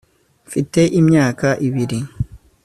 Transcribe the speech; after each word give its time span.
mfite 0.47 0.81
imyaka 0.99 1.47
ibiri 1.67 1.99